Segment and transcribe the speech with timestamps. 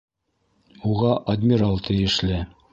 [0.93, 2.45] -Уға адмирал тейешле.